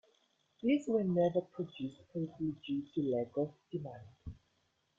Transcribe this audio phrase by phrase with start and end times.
[0.63, 4.07] These were never produced, probably due to lack of demand.